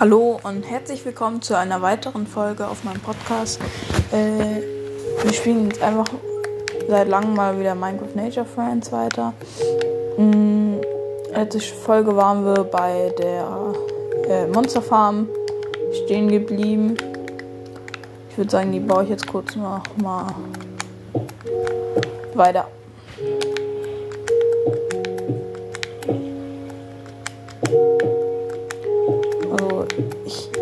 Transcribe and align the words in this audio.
Hallo 0.00 0.40
und 0.44 0.62
herzlich 0.62 1.04
willkommen 1.04 1.42
zu 1.42 1.58
einer 1.58 1.82
weiteren 1.82 2.26
Folge 2.26 2.66
auf 2.66 2.84
meinem 2.84 3.02
Podcast. 3.02 3.60
Äh, 4.10 4.62
wir 5.22 5.32
spielen 5.34 5.68
jetzt 5.68 5.82
einfach 5.82 6.06
seit 6.88 7.06
langem 7.06 7.34
mal 7.34 7.60
wieder 7.60 7.74
Minecraft 7.74 8.14
Nature 8.14 8.46
Friends 8.46 8.90
weiter. 8.92 9.34
Mm, 10.16 10.76
letzte 11.34 11.60
Folge 11.60 12.16
waren 12.16 12.46
wir 12.46 12.64
bei 12.64 13.12
der 13.18 13.74
äh, 14.26 14.46
Monster 14.46 14.80
Farm 14.80 15.28
stehen 15.92 16.28
geblieben. 16.28 16.96
Ich 18.30 18.38
würde 18.38 18.50
sagen, 18.50 18.72
die 18.72 18.80
baue 18.80 19.04
ich 19.04 19.10
jetzt 19.10 19.26
kurz 19.26 19.54
noch 19.54 19.82
mal 19.98 20.34
weiter. 22.32 22.68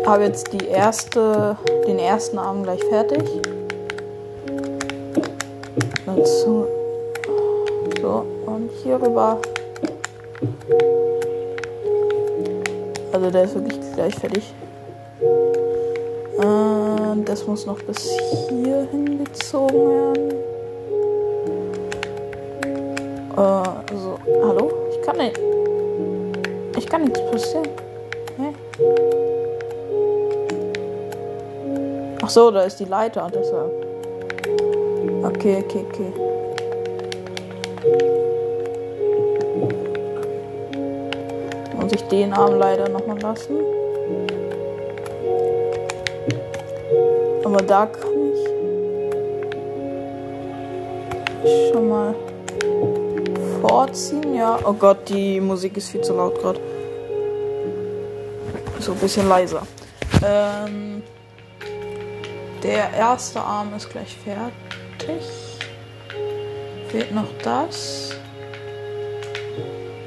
Habe 0.09 0.23
jetzt 0.23 0.51
die 0.51 0.65
erste, 0.65 1.55
den 1.85 1.99
ersten 1.99 2.39
Arm 2.39 2.63
gleich 2.63 2.83
fertig. 2.85 3.21
Dazu. 6.03 6.65
So, 8.01 8.25
und 8.47 8.71
hier 8.81 8.95
rüber. 8.95 9.37
Also 13.13 13.29
der 13.29 13.43
ist 13.43 13.53
wirklich 13.53 13.79
gleich 13.93 14.15
fertig. 14.15 14.51
Äh, 16.39 17.23
das 17.25 17.45
muss 17.45 17.67
noch 17.67 17.79
bis 17.83 18.09
hier 18.49 18.87
hingezogen 18.89 19.89
werden. 19.89 20.31
Äh, 23.37 23.39
also, 23.39 24.17
hallo? 24.43 24.71
Ich 24.91 25.01
kann 25.03 25.17
nicht. 25.17 25.39
Ich 26.77 26.87
kann 26.87 27.03
nichts 27.03 27.21
passieren. 27.29 27.67
Hä? 28.37 29.38
Ach 32.29 32.33
so, 32.33 32.51
da 32.51 32.61
ist 32.61 32.79
die 32.79 32.85
Leiter, 32.85 33.27
deshalb. 33.33 33.71
Okay, 35.23 35.63
okay, 35.65 35.83
okay. 35.89 36.13
Muss 41.75 41.91
ich 41.91 42.03
den 42.03 42.31
Arm 42.31 42.59
leider 42.59 42.87
nochmal 42.87 43.19
lassen. 43.19 43.57
Aber 47.43 47.63
da 47.63 47.87
kann 47.87 48.11
ich 51.43 51.71
schon 51.71 51.89
mal 51.89 52.13
vorziehen. 53.59 54.35
Ja, 54.35 54.59
oh 54.65 54.73
Gott, 54.73 55.09
die 55.09 55.41
Musik 55.41 55.77
ist 55.77 55.89
viel 55.89 56.01
zu 56.01 56.13
laut 56.13 56.39
gerade. 56.39 56.59
So 58.79 58.91
ein 58.91 58.99
bisschen 58.99 59.27
leiser. 59.27 59.63
Ähm, 60.23 61.01
der 62.69 62.93
erste 62.93 63.41
Arm 63.41 63.73
ist 63.73 63.89
gleich 63.89 64.15
fertig. 64.15 65.23
Fehlt 66.89 67.11
noch 67.11 67.27
das. 67.41 68.13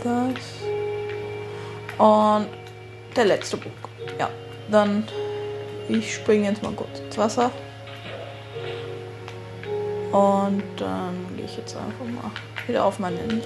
Das. 0.05 1.99
Und 1.99 2.47
der 3.17 3.25
letzte 3.25 3.57
Buch. 3.57 3.71
Ja, 4.19 4.31
dann. 4.71 5.09
Ich 5.89 6.15
springe 6.15 6.49
jetzt 6.49 6.63
mal 6.63 6.73
kurz 6.73 7.01
ins 7.01 7.19
Wasser. 7.19 7.51
Und 10.13 10.63
dann 10.77 11.27
gehe 11.35 11.45
ich 11.45 11.57
jetzt 11.57 11.77
einfach 11.77 12.05
mal 12.05 12.31
wieder 12.69 12.85
auf 12.85 13.01
mein 13.01 13.17
Handy. 13.17 13.43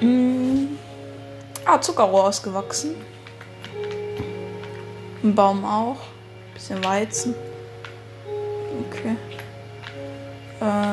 Mm. 0.00 0.76
Ah, 1.64 1.80
Zuckerrohr 1.80 2.28
ist 2.28 2.42
gewachsen. 2.42 2.96
Ein 5.22 5.34
Baum 5.36 5.64
auch. 5.64 5.98
Bisschen 6.54 6.82
Weizen. 6.82 7.36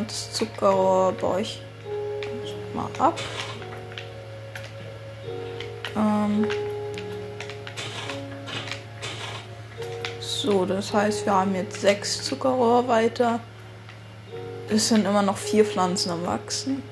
Das 0.08 0.33
Zuckerrohr 0.33 1.13
baue 1.13 1.41
ich 1.41 1.62
mal 2.73 2.90
ab. 3.00 3.19
Ähm 5.95 6.47
so, 10.19 10.66
das 10.66 10.94
heißt, 10.94 11.25
wir 11.25 11.34
haben 11.34 11.56
jetzt 11.56 11.81
sechs 11.81 12.23
Zuckerrohr 12.23 12.88
weiter. 12.88 13.39
Es 14.69 14.89
sind 14.89 15.06
immer 15.06 15.22
noch 15.22 15.38
vier 15.38 15.63
Pflanzen 15.63 16.12
am 16.12 16.25
Wachsen. 16.25 16.84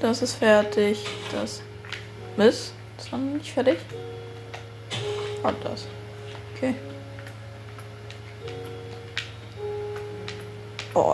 Das 0.00 0.22
ist 0.22 0.34
fertig. 0.34 1.04
Das. 1.30 1.62
Mist. 2.36 2.74
Ist 2.98 3.12
noch 3.12 3.18
nicht 3.18 3.52
fertig. 3.52 3.78
Und 5.42 5.56
das. 5.64 5.86
Okay. 6.54 6.74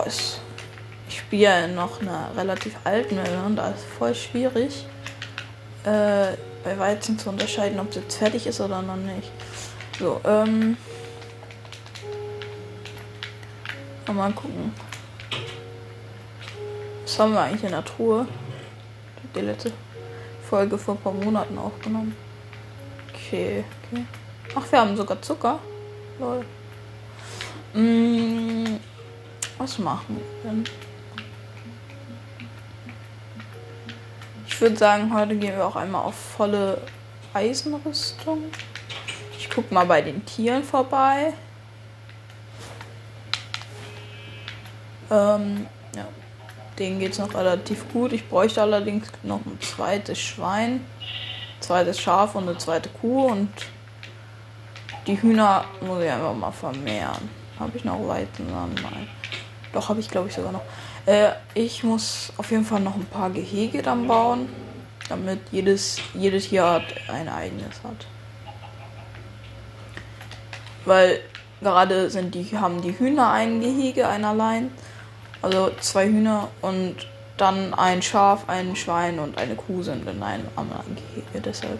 Ist. 0.05 0.41
Ich 1.07 1.19
spiele 1.19 1.67
noch 1.69 2.01
einer 2.01 2.31
relativ 2.35 2.75
alten 2.83 3.15
Version. 3.15 3.55
Da 3.55 3.69
ist 3.69 3.85
voll 3.97 4.13
schwierig, 4.13 4.85
äh, 5.83 6.33
bei 6.63 6.77
Weizen 6.77 7.17
zu 7.17 7.29
unterscheiden, 7.29 7.79
ob 7.79 7.89
es 7.89 7.95
jetzt 7.95 8.17
fertig 8.17 8.45
ist 8.45 8.59
oder 8.59 8.81
noch 8.81 8.95
nicht. 8.97 9.31
So, 9.99 10.19
ähm. 10.25 10.77
Mal 14.11 14.31
gucken. 14.33 14.73
Was 17.03 17.19
haben 17.19 17.33
wir 17.33 17.41
eigentlich 17.41 17.63
in 17.63 17.71
der 17.71 17.85
Truhe? 17.85 18.27
Die 19.35 19.41
letzte 19.41 19.71
Folge 20.49 20.77
vor 20.77 20.95
ein 20.95 21.01
paar 21.01 21.13
Monaten 21.13 21.57
aufgenommen. 21.57 22.15
Okay, 23.13 23.63
okay. 23.91 24.05
Ach, 24.55 24.71
wir 24.71 24.79
haben 24.79 24.97
sogar 24.97 25.21
Zucker. 25.21 25.59
Lol. 26.19 26.43
Hm, 27.73 28.79
was 29.59 29.77
machen 29.77 30.17
wir 30.17 30.51
denn? 30.51 30.63
Ich 34.47 34.59
würde 34.59 34.77
sagen, 34.77 35.13
heute 35.13 35.35
gehen 35.35 35.55
wir 35.55 35.67
auch 35.67 35.75
einmal 35.75 36.03
auf 36.03 36.15
volle 36.15 36.81
Eisenrüstung. 37.33 38.45
Ich 39.37 39.49
guck 39.49 39.71
mal 39.71 39.85
bei 39.85 40.01
den 40.01 40.25
Tieren 40.25 40.63
vorbei. 40.63 41.33
Ähm, 45.11 45.67
ja. 45.95 46.07
Denen 46.77 46.99
geht 46.99 47.13
es 47.13 47.19
noch 47.19 47.33
relativ 47.33 47.91
gut. 47.91 48.13
Ich 48.13 48.27
bräuchte 48.27 48.61
allerdings 48.61 49.07
noch 49.23 49.45
ein 49.45 49.59
zweites 49.61 50.19
Schwein, 50.19 50.71
ein 50.73 51.61
zweites 51.61 51.99
Schaf 51.99 52.35
und 52.35 52.47
eine 52.47 52.57
zweite 52.57 52.89
Kuh 52.89 53.27
und 53.27 53.49
die 55.07 55.21
Hühner 55.21 55.65
muss 55.81 56.03
ich 56.03 56.09
einfach 56.09 56.33
mal 56.33 56.51
vermehren. 56.51 57.29
Habe 57.59 57.77
ich 57.77 57.83
noch 57.83 58.07
Weizensamen? 58.07 58.75
Nein. 58.75 59.07
Doch, 59.73 59.89
habe 59.89 59.99
ich 59.99 60.09
glaube 60.09 60.29
ich 60.29 60.35
sogar 60.35 60.51
noch. 60.51 60.63
Äh, 61.05 61.31
ich 61.53 61.83
muss 61.83 62.33
auf 62.37 62.51
jeden 62.51 62.65
Fall 62.65 62.79
noch 62.79 62.95
ein 62.95 63.05
paar 63.05 63.29
Gehege 63.29 63.81
dann 63.81 64.07
bauen, 64.07 64.49
damit 65.07 65.39
jedes, 65.51 65.99
jedes 66.13 66.51
Jahr 66.51 66.81
ein 67.07 67.29
eigenes 67.29 67.83
hat. 67.83 68.07
Weil 70.85 71.19
gerade 71.61 72.09
sind 72.09 72.33
die, 72.33 72.57
haben 72.57 72.81
die 72.81 72.97
Hühner 72.97 73.31
ein 73.31 73.61
Gehege, 73.61 74.07
ein 74.07 74.25
allein. 74.25 74.71
Also 75.41 75.71
zwei 75.79 76.07
Hühner 76.07 76.49
und 76.61 76.95
dann 77.37 77.73
ein 77.73 78.01
Schaf, 78.01 78.49
ein 78.49 78.75
Schwein 78.75 79.19
und 79.19 79.37
eine 79.37 79.55
Kuh 79.55 79.81
sind 79.83 80.07
in 80.07 80.21
einem 80.21 80.47
anderen 80.55 80.95
Gehege. 80.95 81.41
Deshalb 81.43 81.79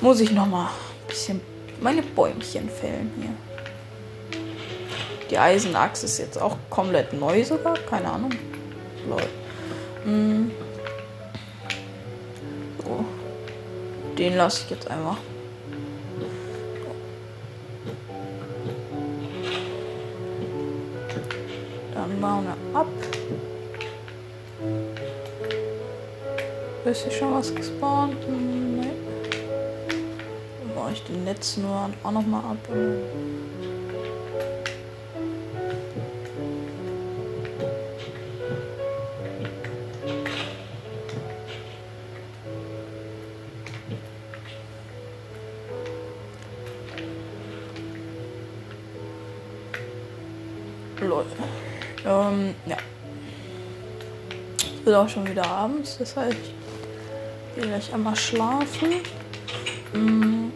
muss 0.00 0.20
ich 0.20 0.32
noch 0.32 0.46
mal 0.46 0.66
ein 0.66 1.06
bisschen 1.06 1.40
meine 1.80 2.02
Bäumchen 2.02 2.68
fällen 2.68 3.12
hier. 3.20 3.47
Die 5.30 5.38
Eisenachse 5.38 6.06
ist 6.06 6.18
jetzt 6.18 6.40
auch 6.40 6.56
komplett 6.70 7.12
neu 7.12 7.44
sogar. 7.44 7.74
Keine 7.88 8.10
Ahnung. 8.10 8.30
Lol. 9.08 9.22
Hm. 10.04 10.50
So. 12.82 13.04
Den 14.16 14.36
lasse 14.36 14.62
ich 14.64 14.70
jetzt 14.70 14.90
einfach. 14.90 15.18
Dann 21.94 22.20
bauen 22.20 22.46
wir 22.46 22.80
ab. 22.80 22.86
Ist 26.86 27.02
hier 27.02 27.12
schon 27.12 27.34
was 27.34 27.54
gespawnt? 27.54 28.16
Nee. 28.30 28.88
Dann 29.88 30.74
baue 30.74 30.92
ich 30.92 31.02
den 31.04 31.26
letzten 31.26 31.62
nur 31.62 31.90
auch 32.02 32.10
noch 32.10 32.26
mal 32.26 32.38
ab. 32.38 32.56
Wird 54.88 54.96
auch 54.96 55.08
schon 55.08 55.28
wieder 55.28 55.46
abends, 55.46 55.98
das 55.98 56.16
heißt, 56.16 56.34
ich 56.34 57.54
gehe 57.54 57.66
gleich 57.68 57.92
einmal 57.92 58.16
schlafen. 58.16 58.94
Mm. 59.92 60.50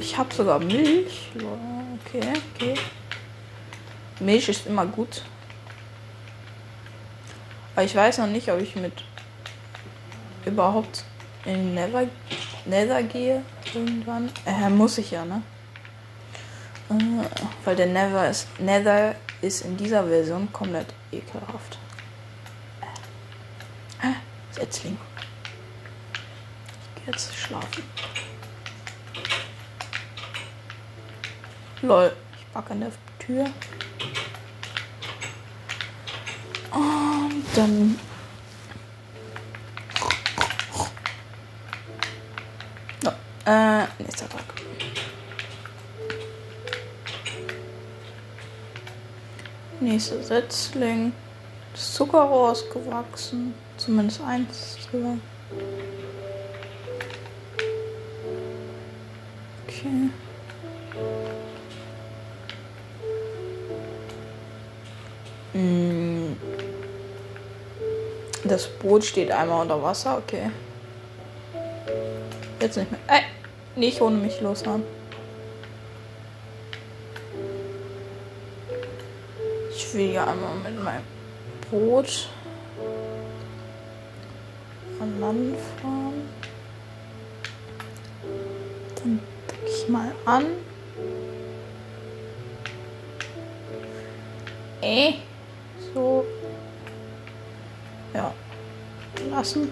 ich 0.00 0.18
habe 0.18 0.34
sogar 0.34 0.58
Milch. 0.58 1.30
Okay, 2.04 2.22
okay. 2.54 2.74
Milch 4.18 4.48
ist 4.48 4.66
immer 4.66 4.84
gut. 4.84 5.22
Aber 7.76 7.84
ich 7.84 7.94
weiß 7.94 8.18
noch 8.18 8.26
nicht, 8.26 8.50
ob 8.50 8.60
ich 8.60 8.74
mit 8.74 9.04
überhaupt 10.44 11.04
in 11.44 11.74
Nether, 11.74 12.08
Nether 12.64 13.02
gehe 13.04 13.44
irgendwann. 13.72 14.28
Äh, 14.44 14.68
muss 14.70 14.98
ich 14.98 15.12
ja, 15.12 15.24
ne? 15.24 15.42
Äh, 16.90 16.94
weil 17.64 17.76
der 17.76 17.86
Nether 17.86 18.28
ist, 18.28 18.48
Nether 18.58 19.14
ist 19.40 19.64
in 19.64 19.76
dieser 19.76 20.04
Version 20.04 20.52
komplett 20.52 20.88
ekelhaft. 21.12 21.78
Setzling. 24.52 24.98
Ich 26.96 27.04
gehe 27.04 27.12
jetzt 27.12 27.34
schlafen. 27.34 27.82
Lol, 31.82 32.12
ich 32.38 32.52
packe 32.52 32.76
der 32.76 32.92
Tür. 33.18 33.46
Und 36.70 37.44
dann. 37.54 37.98
No, 43.02 43.10
äh, 43.46 43.86
nächster 43.98 44.28
Tag. 44.28 44.44
Nächster 49.80 50.22
Setzling. 50.22 51.12
Das 51.72 51.94
Zuckerrohr 51.94 52.52
ist 52.52 52.70
gewachsen. 52.70 53.54
Zumindest 53.84 54.20
eins 54.20 54.78
sogar. 54.92 55.16
Okay. 59.66 60.10
Mm. 65.54 66.36
Das 68.44 68.68
Boot 68.68 69.04
steht 69.04 69.32
einmal 69.32 69.62
unter 69.62 69.82
Wasser, 69.82 70.18
okay. 70.18 70.52
Jetzt 72.60 72.76
nicht 72.76 72.92
mehr. 72.92 73.00
Ey, 73.08 73.22
nicht 73.74 74.00
ohne 74.00 74.18
mich 74.18 74.40
loshaben. 74.40 74.84
Ich 79.74 79.92
will 79.92 80.12
ja 80.12 80.22
einmal 80.28 80.54
mit 80.62 80.84
meinem 80.84 81.02
Boot 81.68 82.28
fahren. 85.80 86.28
Dann 88.96 89.20
drücke 89.46 89.66
ich 89.66 89.88
mal 89.88 90.12
an. 90.24 90.44
Äh, 94.80 95.12
so. 95.94 96.24
Ja. 98.12 98.32
Lassen. 99.30 99.70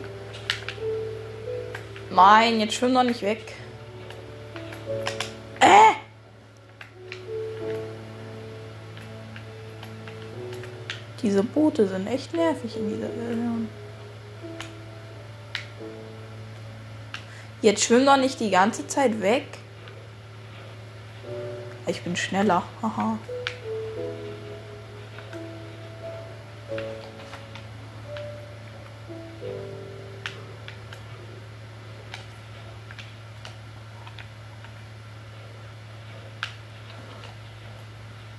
Nein, 2.11 2.61
jetzt 2.61 2.75
schwimm 2.75 2.95
doch 2.95 3.03
nicht 3.03 3.23
weg. 3.23 3.55
Diese 11.23 11.43
Boote 11.43 11.87
sind 11.87 12.07
echt 12.07 12.33
nervig 12.33 12.77
in 12.77 12.89
dieser 12.89 13.11
Version. 13.11 13.69
Jetzt 17.63 17.85
schwimm 17.85 18.07
doch 18.07 18.17
nicht 18.17 18.41
die 18.41 18.51
ganze 18.51 18.87
Zeit 18.87 19.21
weg. 19.21 19.47
Ich 21.87 22.03
bin 22.03 22.17
schneller. 22.17 22.63
Haha. 22.81 23.19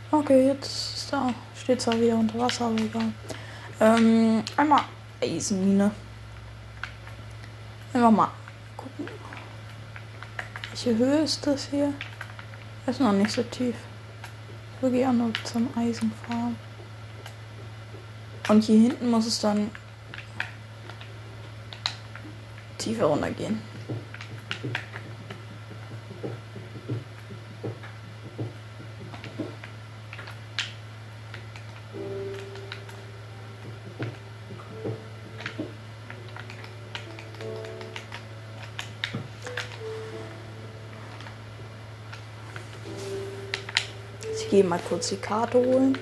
Okay, 0.10 0.48
jetzt 0.48 0.96
ist 0.96 1.14
da. 1.14 1.34
Steht 1.56 1.82
zwar 1.82 2.00
wieder 2.00 2.16
unter 2.16 2.40
Wasser, 2.40 2.66
aber 2.66 2.80
egal. 2.80 3.14
Ähm, 3.80 4.44
einmal 4.58 4.82
Eisenmine. 5.22 5.92
Einfach 7.94 8.12
mal. 8.12 8.41
Welche 10.84 10.98
Höhe 10.98 11.20
ist 11.20 11.46
das 11.46 11.68
hier? 11.70 11.94
ist 12.88 13.00
noch 13.00 13.12
nicht 13.12 13.30
so 13.30 13.44
tief. 13.44 13.76
Wir 14.80 14.90
gehen 14.90 15.16
nur 15.16 15.32
zum 15.44 15.70
Eisenfarm. 15.78 16.56
Und 18.50 18.64
hier 18.64 18.80
hinten 18.80 19.12
muss 19.12 19.28
es 19.28 19.40
dann 19.40 19.70
tiefer 22.80 23.06
runtergehen. 23.06 23.62
Gehe 44.52 44.64
mal 44.64 44.80
kurz 44.88 45.10
die 45.10 45.16
Karte 45.16 45.58
holen, 45.58 45.98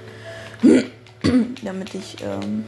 damit 1.63 1.93
ich 1.93 2.17
ähm, 2.21 2.65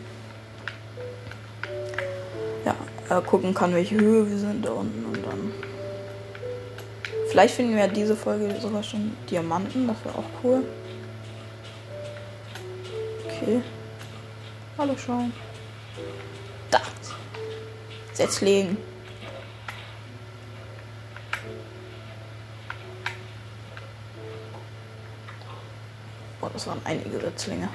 ja, 2.64 2.76
äh, 3.10 3.22
gucken 3.22 3.54
kann, 3.54 3.74
welche 3.74 4.00
Höhe 4.00 4.30
wir 4.30 4.38
sind 4.38 4.64
da 4.64 4.72
und 4.72 4.94
dann. 5.26 5.52
Vielleicht 7.30 7.56
finden 7.56 7.76
wir 7.76 7.88
diese 7.88 8.16
Folge 8.16 8.56
sogar 8.62 8.84
schon 8.84 9.14
Diamanten, 9.30 9.88
das 9.88 9.98
wäre 10.06 10.18
auch 10.18 10.44
cool. 10.44 10.64
Okay. 13.26 13.62
Hallo 14.78 14.96
schauen. 14.98 15.34
Da. 16.70 16.82
Setzling. 18.14 18.78
Das 26.62 26.68
waren 26.68 26.82
einige 26.84 27.20
Setzlinge. 27.20 27.68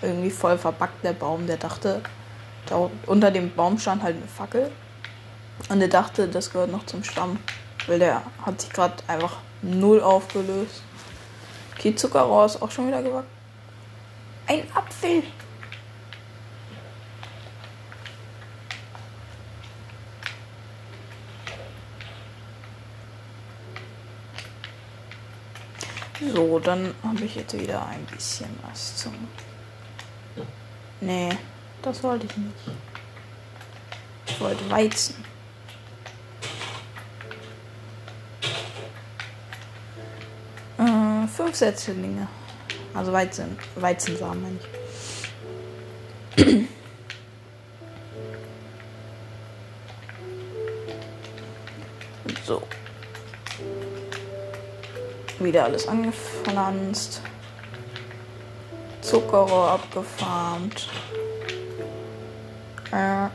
Irgendwie 0.00 0.30
voll 0.30 0.56
verbackt 0.56 1.04
der 1.04 1.12
Baum. 1.12 1.46
Der 1.46 1.58
dachte, 1.58 2.00
da 2.64 2.90
unter 3.04 3.30
dem 3.30 3.54
Baum 3.54 3.78
stand 3.78 4.02
halt 4.02 4.16
eine 4.16 4.26
Fackel. 4.26 4.70
Und 5.68 5.80
der 5.80 5.88
dachte, 5.88 6.26
das 6.26 6.50
gehört 6.50 6.70
noch 6.70 6.86
zum 6.86 7.04
Stamm. 7.04 7.38
Weil 7.86 7.98
der 7.98 8.22
hat 8.46 8.62
sich 8.62 8.70
gerade 8.70 8.94
einfach 9.08 9.36
null 9.60 10.00
aufgelöst. 10.00 10.82
Okay, 11.76 11.94
Zuckerrohr 11.94 12.46
ist 12.46 12.62
auch 12.62 12.70
schon 12.70 12.88
wieder 12.88 13.02
gewachsen. 13.02 13.28
Ein 14.46 14.66
Apfel. 14.74 15.22
So, 26.32 26.58
dann 26.58 26.94
habe 27.02 27.24
ich 27.24 27.34
jetzt 27.34 27.58
wieder 27.58 27.86
ein 27.86 28.04
bisschen 28.06 28.48
was 28.66 28.96
zum. 28.96 29.14
Nee, 31.00 31.30
das 31.82 32.02
wollte 32.02 32.26
ich 32.26 32.36
nicht. 32.36 32.54
Ich 34.26 34.40
wollte 34.40 34.70
Weizen. 34.70 35.33
Fünf 41.34 41.56
Setzlinge. 41.56 42.28
Also 42.94 43.12
Weizen, 43.12 43.58
Weizensamen 43.74 44.42
meine 44.42 44.58
ich. 46.36 46.68
so. 52.44 52.62
Wieder 55.40 55.64
alles 55.64 55.88
angepflanzt. 55.88 57.20
Zuckerrohr 59.00 59.72
abgefarmt. 59.72 60.88
Äh. 62.92 63.28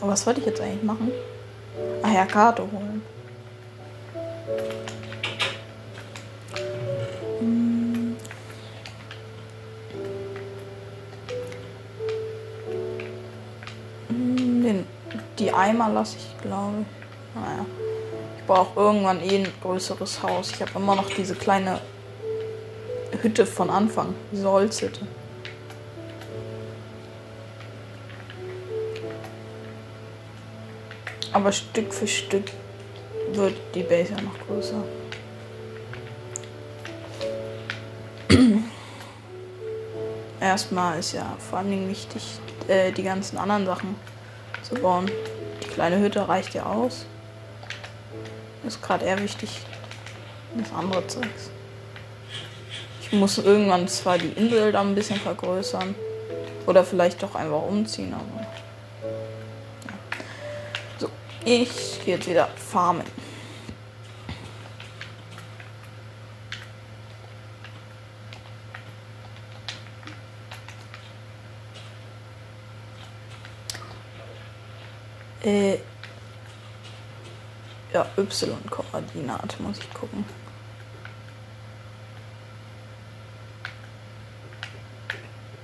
Was 0.00 0.26
wollte 0.26 0.40
ich 0.40 0.46
jetzt 0.46 0.60
eigentlich 0.60 0.82
machen? 0.82 1.10
Ach 2.02 2.12
ja, 2.12 2.26
Karte 2.26 2.62
holen. 2.62 3.02
Die 15.46 15.52
Eimer 15.52 15.88
lasse 15.90 16.16
ich, 16.16 16.42
glaube 16.42 16.78
ich. 16.80 16.86
Naja. 17.40 17.64
Ich 18.36 18.44
brauche 18.46 18.80
irgendwann 18.80 19.20
eh 19.22 19.44
ein 19.44 19.46
größeres 19.62 20.20
Haus. 20.24 20.50
Ich 20.50 20.60
habe 20.60 20.72
immer 20.74 20.96
noch 20.96 21.08
diese 21.08 21.36
kleine 21.36 21.80
Hütte 23.22 23.46
von 23.46 23.70
Anfang. 23.70 24.12
Diese 24.32 24.50
Holzhütte. 24.50 25.06
Aber 31.32 31.52
Stück 31.52 31.94
für 31.94 32.08
Stück 32.08 32.50
wird 33.32 33.54
die 33.76 33.84
Base 33.84 34.14
ja 34.14 34.20
noch 34.22 34.36
größer. 34.48 34.82
Erstmal 40.40 40.98
ist 40.98 41.12
ja 41.12 41.36
vor 41.38 41.58
allen 41.58 41.70
Dingen 41.70 41.88
wichtig, 41.88 42.40
äh, 42.66 42.90
die 42.90 43.04
ganzen 43.04 43.38
anderen 43.38 43.64
Sachen 43.64 43.94
zu 44.68 44.74
bauen. 44.74 45.08
Kleine 45.76 45.98
Hütte 45.98 46.26
reicht 46.26 46.54
ja 46.54 46.64
aus. 46.64 47.04
Ist 48.66 48.80
gerade 48.80 49.04
eher 49.04 49.22
wichtig, 49.22 49.60
das 50.56 50.72
andere 50.72 51.06
Zeugs. 51.06 51.50
Ich 53.02 53.12
muss 53.12 53.36
irgendwann 53.36 53.86
zwar 53.86 54.16
die 54.16 54.30
Insel 54.30 54.72
da 54.72 54.80
ein 54.80 54.94
bisschen 54.94 55.20
vergrößern. 55.20 55.94
Oder 56.66 56.82
vielleicht 56.82 57.22
doch 57.22 57.34
einfach 57.34 57.60
umziehen, 57.60 58.14
aber. 58.14 58.46
Ja. 59.84 59.92
So, 60.98 61.10
ich 61.44 62.02
gehe 62.06 62.16
jetzt 62.16 62.26
wieder 62.26 62.48
farmen. 62.56 63.04
Äh, 75.46 75.78
ja, 77.92 78.04
Y-Koordinate 78.16 79.62
muss 79.62 79.78
ich 79.78 79.94
gucken. 79.94 80.24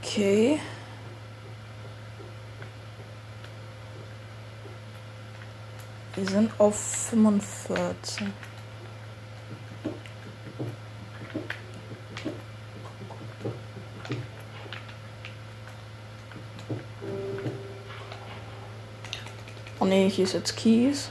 Okay. 0.00 0.60
Wir 6.14 6.26
sind 6.26 6.52
auf 6.60 6.78
45. 7.10 8.28
ne, 19.92 20.08
hier 20.08 20.24
ist 20.24 20.32
jetzt 20.32 20.56
Kies. 20.56 21.10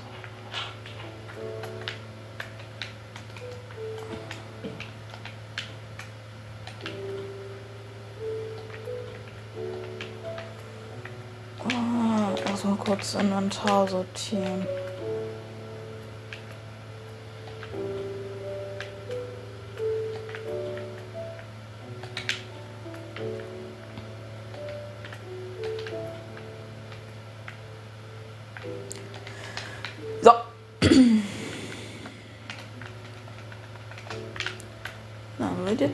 Ah, 11.70 12.50
Erstmal 12.50 12.76
kurz 12.78 13.14
Inventar 13.14 13.88
sortieren. 13.88 14.66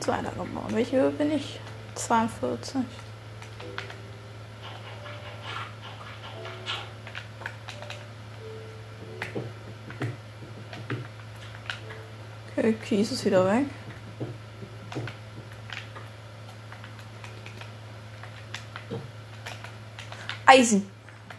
Jetzt 0.08 0.24
weitergebaut. 0.24 0.72
Welche 0.74 0.96
Höhe 0.96 1.10
bin 1.10 1.32
ich? 1.32 1.60
42. 1.94 2.80
Okay, 12.56 12.72
Kies 12.72 13.12
ist 13.12 13.24
wieder 13.26 13.44
weg. 13.46 13.66
Eisen. 20.46 20.88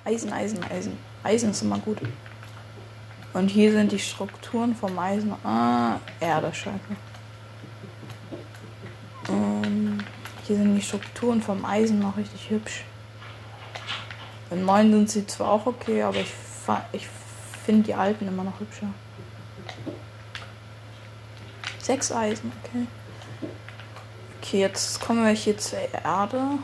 Eisen, 0.05 0.31
Eisen, 0.31 0.63
Eisen. 0.63 0.97
Eisen 1.23 1.49
ist 1.49 1.61
immer 1.63 1.79
gut. 1.79 1.97
Und 3.33 3.47
hier 3.49 3.71
sind 3.71 3.91
die 3.91 3.99
Strukturen 3.99 4.75
vom 4.75 4.97
Eisen. 4.99 5.33
Ah, 5.43 5.99
Erde, 6.19 6.53
scheiße. 6.53 7.08
Hier 10.49 10.57
sind 10.57 10.75
die 10.75 10.81
Strukturen 10.81 11.43
vom 11.43 11.63
Eisen 11.63 11.99
noch 11.99 12.17
richtig 12.17 12.49
hübsch. 12.49 12.83
In 14.49 14.63
meinen 14.63 14.91
sind 14.91 15.09
sie 15.11 15.27
zwar 15.27 15.51
auch 15.51 15.67
okay, 15.67 16.01
aber 16.01 16.17
ich, 16.17 16.33
ich 16.91 17.07
finde 17.63 17.83
die 17.83 17.93
alten 17.93 18.27
immer 18.27 18.43
noch 18.43 18.59
hübscher. 18.59 18.87
Sechs 21.77 22.11
Eisen, 22.11 22.51
okay. 22.63 22.87
Okay, 24.41 24.61
jetzt 24.61 24.99
kommen 24.99 25.23
wir 25.23 25.33
hier 25.33 25.55
zur 25.59 25.77
Erde. 25.93 26.57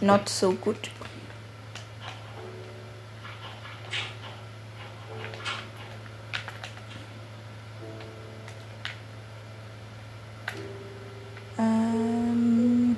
Not 0.00 0.28
so 0.28 0.52
good. 0.52 0.88
Ähm, 11.58 12.96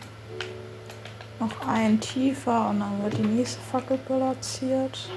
noch 1.40 1.66
ein 1.66 2.00
tiefer 2.14 2.70
und 2.70 2.80
dann 2.80 3.02
wird 3.02 3.18
die 3.18 3.22
nächste 3.22 3.60
Fackel 3.60 3.98
platziert. 3.98 5.08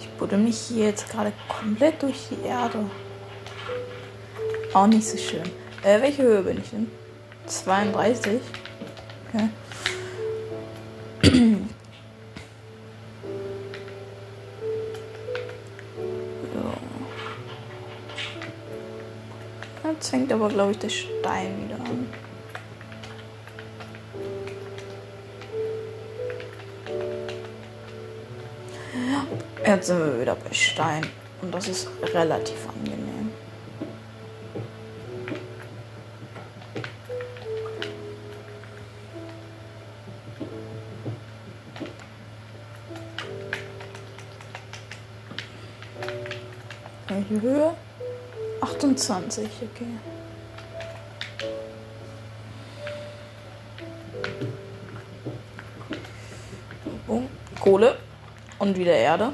Ich 0.00 0.08
buddel 0.18 0.38
mich 0.38 0.58
hier 0.58 0.86
jetzt 0.86 1.08
gerade 1.08 1.32
komplett 1.48 2.02
durch 2.02 2.28
die 2.30 2.44
Erde. 2.44 2.84
Auch 4.74 4.86
nicht 4.86 5.06
so 5.08 5.16
schön. 5.16 5.42
Äh, 5.82 6.00
welche 6.02 6.22
Höhe 6.22 6.42
bin 6.42 6.58
ich 6.58 6.70
denn? 6.70 6.90
32. 7.46 8.40
Okay. 9.32 9.48
So. 16.54 16.72
Jetzt 19.90 20.10
fängt 20.10 20.32
aber, 20.32 20.48
glaube 20.48 20.72
ich, 20.72 20.78
der 20.78 20.88
Stein 20.88 21.64
wieder 21.64 21.76
an. 21.76 22.08
Jetzt 29.66 29.86
sind 29.88 29.98
wir 29.98 30.20
wieder 30.20 30.34
bei 30.34 30.52
Stein. 30.54 31.06
Und 31.42 31.54
das 31.54 31.68
ist 31.68 31.88
relativ 32.14 32.56
angenehm. 32.68 32.97
28, 49.08 49.48
okay. 49.62 49.86
Boom. 57.06 57.28
Kohle 57.58 57.96
und 58.58 58.76
wieder 58.76 58.92
Erde. 58.92 59.32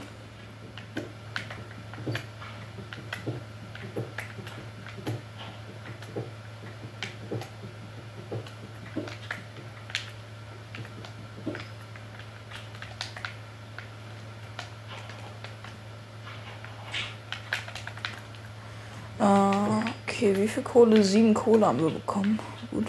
Okay, 20.24 20.36
wie 20.36 20.43
viel 20.54 20.62
Kohle? 20.62 21.02
Sieben 21.02 21.34
Kohle 21.34 21.66
haben 21.66 21.80
wir 21.80 21.90
bekommen. 21.90 22.38
Gut. 22.70 22.86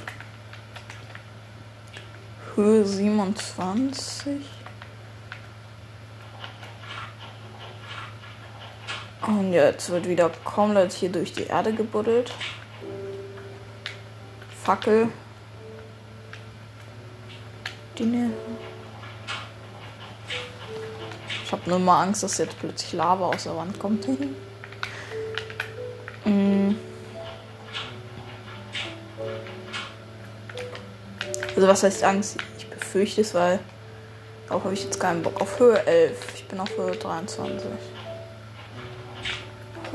Höhe 2.56 2.86
27. 2.86 4.38
Und 9.28 9.54
jetzt 9.54 9.90
wird 9.90 10.08
wieder 10.08 10.30
komplett 10.44 10.94
hier 10.94 11.12
durch 11.12 11.34
die 11.34 11.44
Erde 11.44 11.74
gebuddelt. 11.74 12.32
Fackel. 14.64 15.10
Die 17.98 18.30
ich 21.44 21.52
habe 21.52 21.70
nur 21.70 21.80
mal 21.80 22.04
Angst, 22.04 22.24
dass 22.24 22.38
jetzt 22.40 22.60
plötzlich 22.60 22.94
Lava 22.94 23.28
aus 23.28 23.44
der 23.44 23.56
Wand 23.56 23.80
kommt. 23.80 24.08
Also 31.56 31.68
was 31.68 31.84
heißt 31.84 32.04
Angst? 32.04 32.38
Ich 32.58 32.68
befürchte 32.68 33.22
es, 33.22 33.34
weil 33.34 33.60
darauf 34.48 34.66
habe 34.66 34.74
ich 34.74 34.84
jetzt 34.84 35.00
keinen 35.00 35.24
Bock. 35.24 35.40
Auf 35.40 35.58
Höhe 35.60 35.86
11. 35.86 36.36
Ich 36.36 36.48
bin 36.48 36.60
auf 36.60 36.70
Höhe 36.78 36.92
23. 36.92 37.70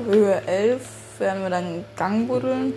Höhe 0.06 0.42
11 0.46 0.82
werden 1.18 1.42
wir 1.42 1.50
dann 1.50 1.84
Gang 1.96 2.26
buddeln. 2.26 2.72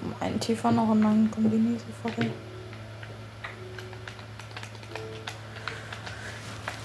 Um 0.00 0.14
einen 0.20 0.40
tiefer 0.40 0.72
noch 0.72 0.88
und 0.88 1.02
dann 1.02 1.30
kombiniere 1.30 1.78
Fackel. 2.02 2.30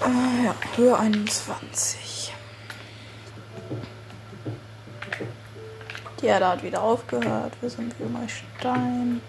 Äh, 0.02 0.44
ja, 0.44 0.54
Höhe 0.76 0.98
21. 0.98 2.07
Die 6.20 6.26
Erde 6.26 6.48
hat 6.48 6.62
wieder 6.62 6.82
aufgehört. 6.82 7.52
Wir 7.60 7.70
sind 7.70 7.98
wieder 7.98 8.08
mal 8.08 8.28
Stein. 8.28 9.20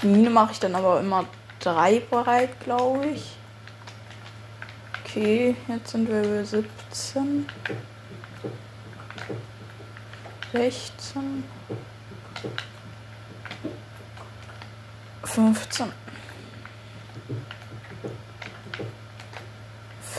Die 0.00 0.06
Mine 0.06 0.30
mache 0.30 0.52
ich 0.52 0.60
dann 0.60 0.74
aber 0.74 1.00
immer 1.00 1.24
drei 1.58 2.00
breit, 2.00 2.60
glaube 2.60 3.06
ich. 3.06 3.36
Okay, 5.04 5.56
jetzt 5.68 5.90
sind 5.90 6.08
wir 6.08 6.22
über 6.22 6.44
17. 6.44 7.46
16. 10.52 11.44
15. 15.24 16.01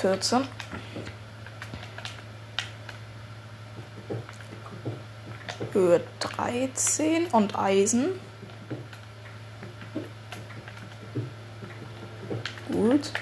14. 0.03 0.45
Höhe 5.71 6.01
13 6.19 7.27
und 7.27 7.57
Eisen. 7.57 8.19
Gut. 12.69 13.13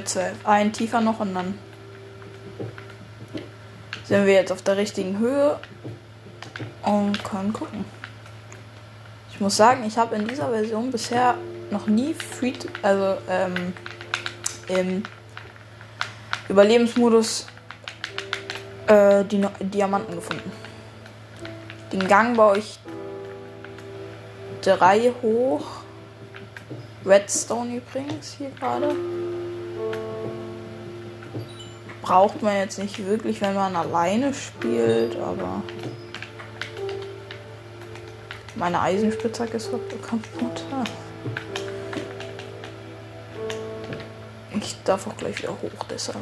12. 0.00 0.46
Ein 0.46 0.72
tiefer 0.72 1.00
noch 1.00 1.20
und 1.20 1.34
dann 1.34 1.58
sind 4.04 4.26
wir 4.26 4.34
jetzt 4.34 4.52
auf 4.52 4.62
der 4.62 4.76
richtigen 4.76 5.18
Höhe 5.18 5.58
und 6.82 7.22
können 7.24 7.52
gucken. 7.52 7.84
Ich 9.32 9.40
muss 9.40 9.56
sagen, 9.56 9.84
ich 9.86 9.96
habe 9.98 10.16
in 10.16 10.26
dieser 10.26 10.50
Version 10.50 10.90
bisher 10.90 11.36
noch 11.70 11.86
nie 11.86 12.14
Free, 12.14 12.52
also 12.82 13.16
ähm, 13.28 13.72
im 14.68 15.02
Überlebensmodus 16.48 17.46
äh, 18.86 19.24
die 19.24 19.44
Diamanten 19.60 20.14
gefunden. 20.14 20.52
Den 21.92 22.06
Gang 22.08 22.36
baue 22.36 22.58
ich 22.58 22.78
drei 24.62 25.12
hoch. 25.22 25.64
Redstone 27.04 27.76
übrigens 27.76 28.34
hier 28.38 28.50
gerade. 28.50 28.94
Braucht 32.02 32.42
man 32.42 32.56
jetzt 32.56 32.78
nicht 32.78 33.06
wirklich, 33.06 33.40
wenn 33.40 33.54
man 33.54 33.74
alleine 33.76 34.34
spielt, 34.34 35.16
aber 35.16 35.62
meine 38.54 38.80
Eisenspitzhacke 38.80 39.56
ist 39.56 39.70
kaputt. 39.70 40.64
Ich 44.54 44.76
darf 44.84 45.06
auch 45.06 45.16
gleich 45.16 45.38
wieder 45.38 45.52
hoch, 45.52 45.84
deshalb. 45.90 46.18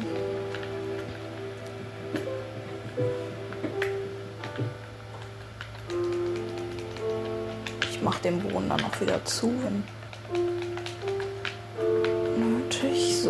Ich 7.89 8.01
mache 8.01 8.21
den 8.21 8.39
Boden 8.39 8.69
dann 8.69 8.83
auch 8.83 9.01
wieder 9.01 9.23
zu, 9.25 9.47
wenn 9.63 9.83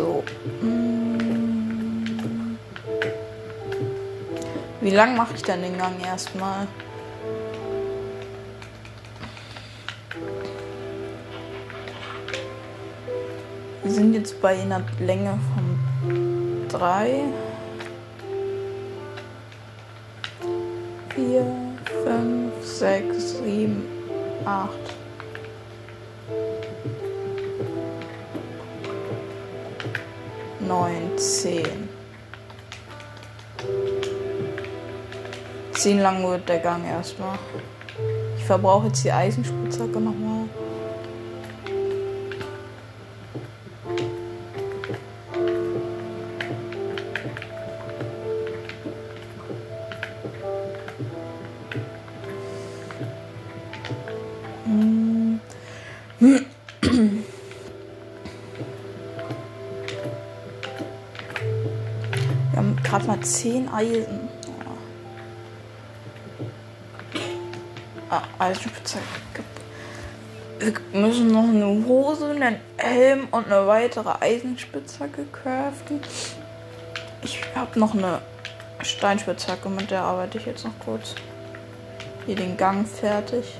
So. 0.02 0.24
Hm. 0.60 2.58
Wie 4.80 4.90
lang 4.90 5.16
mache 5.16 5.34
ich 5.36 5.44
denn 5.44 5.62
den 5.62 5.78
Gang 5.78 5.94
erstmal? 6.04 6.66
Wir 13.84 13.92
sind 13.92 14.14
jetzt 14.14 14.42
bei 14.42 14.60
einer 14.60 14.82
Länge 14.98 15.38
von 15.54 16.68
3, 16.68 17.22
9, 30.66 31.18
10. 31.18 31.62
10 35.72 35.98
lang 36.00 36.22
wird 36.28 36.48
der 36.48 36.58
Gang 36.58 36.84
erstmal. 36.84 37.38
Ich 38.36 38.44
verbrauche 38.44 38.86
jetzt 38.86 39.04
die 39.04 39.12
Eisenspitzhacke 39.12 40.00
nochmal. 40.00 40.48
10 63.42 63.68
Eisen. 63.70 64.28
Ah, 68.08 68.22
Eisenspitzhacke. 68.38 69.42
Wir 70.60 70.74
müssen 70.92 71.32
noch 71.32 71.48
eine 71.48 71.84
Hose, 71.84 72.30
einen 72.30 72.60
Helm 72.76 73.26
und 73.32 73.46
eine 73.46 73.66
weitere 73.66 74.10
Eisenspitzhacke 74.20 75.24
craften. 75.32 76.00
Ich 77.24 77.40
habe 77.56 77.80
noch 77.80 77.94
eine 77.94 78.20
Steinspitzhacke, 78.80 79.68
mit 79.68 79.90
der 79.90 80.02
arbeite 80.02 80.38
ich 80.38 80.46
jetzt 80.46 80.64
noch 80.64 80.78
kurz. 80.78 81.16
Hier 82.26 82.36
den 82.36 82.56
Gang 82.56 82.86
fertig. 82.86 83.58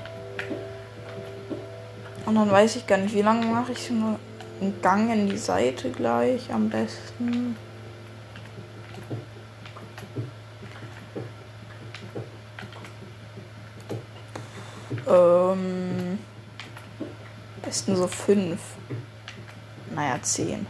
Und 2.25 2.35
dann 2.35 2.49
weiß 2.49 2.77
ich 2.77 2.87
gar 2.87 2.99
nicht, 2.99 3.13
wie 3.13 3.21
lange 3.21 3.45
mache 3.47 3.73
ich 3.73 3.89
nur 3.89 4.17
einen 4.61 4.81
Gang 4.81 5.11
in 5.11 5.27
die 5.27 5.37
Seite 5.37 5.89
gleich 5.89 6.53
am 6.53 6.69
besten. 6.69 7.57
Ähm, 15.13 16.17
besten 17.61 17.95
so 17.95 18.07
fünf. 18.07 18.59
Naja, 19.93 20.19
zehn. 20.21 20.65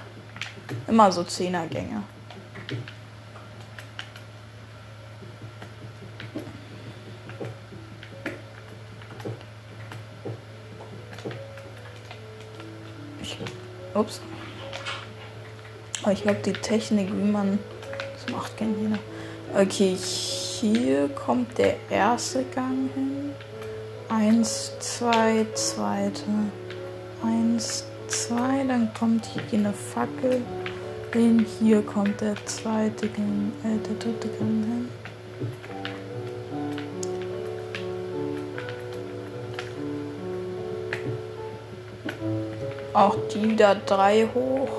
Immer 0.87 1.11
so 1.11 1.23
Zehnergänge. 1.23 2.03
Ups. 13.93 14.19
Aber 16.01 16.11
ich 16.11 16.23
glaube, 16.23 16.39
die 16.43 16.53
Technik, 16.53 17.09
wie 17.09 17.31
man 17.31 17.59
das 18.13 18.33
macht, 18.33 18.57
kennt 18.57 18.77
jeder. 18.81 18.99
Okay, 19.55 19.95
hier 19.95 21.09
kommt 21.09 21.57
der 21.57 21.75
erste 21.89 22.43
Gang 22.43 22.89
hin. 22.93 23.33
Eins, 24.25 24.71
zwei, 24.79 25.45
zweite. 25.53 26.23
Eins, 27.21 27.83
zwei, 28.07 28.63
dann 28.65 28.89
kommt 28.97 29.25
hier 29.25 29.59
eine 29.59 29.73
Fackel 29.73 30.41
hin. 31.11 31.45
Hier 31.59 31.81
kommt 31.81 32.21
der 32.21 32.35
zweite 32.45 33.07
äh, 33.07 33.09
der 33.85 33.95
dritte 33.99 34.29
Gang 34.29 34.63
hin. 34.63 34.87
Auch 42.93 43.17
die 43.33 43.49
wieder 43.49 43.75
drei 43.75 44.29
hoch. 44.33 44.69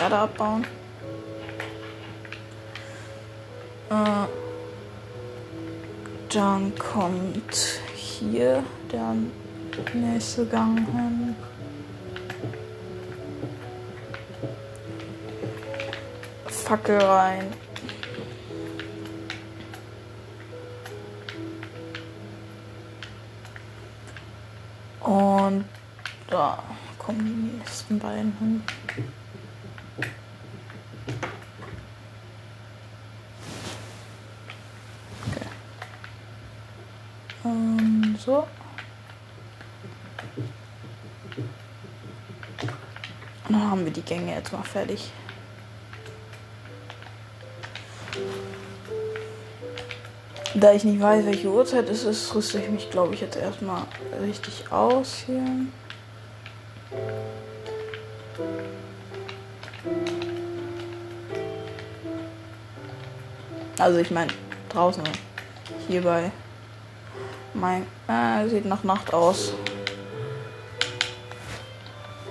Erde 0.00 0.18
abbauen. 0.18 0.64
Äh, 3.90 4.26
dann 6.32 6.72
kommt 6.78 7.80
hier 7.94 8.64
der 8.90 9.14
nächste 9.94 10.46
Gang 10.46 10.78
hin. 10.78 11.36
Fackel 16.46 16.98
rein. 16.98 17.52
Und 25.00 25.64
da 26.28 26.62
kommen 26.98 27.18
die 27.24 27.58
nächsten 27.58 27.98
beiden 27.98 28.32
hin. 28.38 28.62
Okay. 35.26 35.46
Ähm, 37.44 38.16
so. 38.16 38.46
Und 43.48 43.52
dann 43.54 43.70
haben 43.70 43.84
wir 43.84 43.92
die 43.92 43.99
Gänge 44.10 44.34
jetzt 44.34 44.52
mal 44.52 44.64
fertig. 44.64 45.12
Da 50.52 50.72
ich 50.72 50.82
nicht 50.82 51.00
weiß, 51.00 51.26
welche 51.26 51.48
Uhrzeit 51.48 51.88
es 51.88 52.02
ist, 52.02 52.34
rüste 52.34 52.58
ich 52.58 52.68
mich, 52.68 52.90
glaube 52.90 53.14
ich, 53.14 53.20
jetzt 53.20 53.36
erstmal 53.36 53.84
richtig 54.20 54.64
aus 54.72 55.22
hier. 55.26 55.44
Also 63.78 63.98
ich 64.00 64.10
meine 64.10 64.32
draußen 64.70 65.04
hier 65.86 66.02
bei 66.02 66.32
mein 67.54 67.86
äh, 68.08 68.48
sieht 68.48 68.64
nach 68.64 68.82
Nacht 68.82 69.14
aus. 69.14 69.52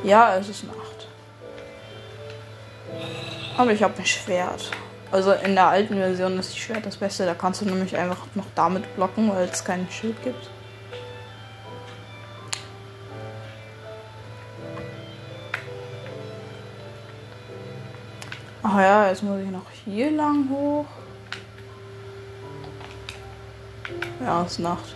Ja, 0.03 0.35
es 0.35 0.49
ist 0.49 0.65
Nacht. 0.65 0.88
Aber 3.59 3.73
ich 3.73 3.83
habe 3.83 3.93
ein 3.97 4.05
Schwert. 4.05 4.71
Also 5.11 5.33
in 5.33 5.53
der 5.53 5.67
alten 5.67 5.95
Version 5.95 6.39
ist 6.39 6.51
das 6.51 6.57
Schwert 6.57 6.85
das 6.85 6.95
Beste. 6.95 7.25
Da 7.25 7.33
kannst 7.33 7.59
du 7.59 7.65
nämlich 7.65 7.97
einfach 7.97 8.25
noch 8.33 8.45
damit 8.55 8.95
blocken, 8.95 9.29
weil 9.29 9.49
es 9.49 9.65
kein 9.65 9.85
Schild 9.91 10.15
gibt. 10.23 10.49
Ach 18.63 18.79
ja, 18.79 19.09
jetzt 19.09 19.23
muss 19.23 19.41
ich 19.41 19.49
noch 19.49 19.69
hier 19.83 20.09
lang 20.11 20.49
hoch. 20.49 20.85
Ja, 24.23 24.43
es 24.43 24.53
ist 24.53 24.59
Nacht. 24.59 24.95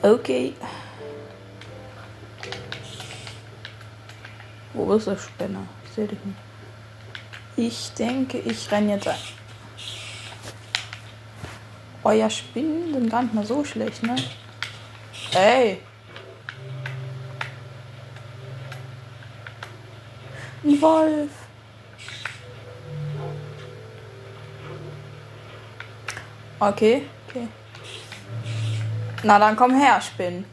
Okay. 0.00 0.54
Wo 4.74 4.94
ist 4.94 5.08
der 5.08 5.16
Spinner? 5.16 5.66
Sehe 5.94 6.06
dich 6.06 6.18
nicht. 6.24 6.38
Ich 7.56 7.92
denke, 7.94 8.38
ich 8.38 8.70
renne 8.70 8.94
jetzt 8.94 9.08
ein. 9.08 9.16
Euer 12.02 12.30
Spinnen 12.30 12.94
sind 12.94 13.10
gar 13.10 13.22
nicht 13.22 13.34
mal 13.34 13.44
so 13.44 13.64
schlecht, 13.64 14.02
ne? 14.02 14.16
Ey! 15.34 15.82
Ein 20.64 20.80
Wolf! 20.80 21.30
Okay, 26.58 27.02
okay. 27.28 27.48
Na 29.22 29.38
dann 29.38 29.56
komm 29.56 29.74
her, 29.74 30.00
Spinnen. 30.00 30.44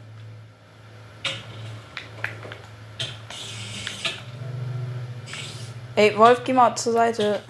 Ey, 5.98 6.16
Wolf, 6.16 6.44
geh 6.44 6.52
mal 6.52 6.76
zur 6.76 6.92
Seite. 6.92 7.40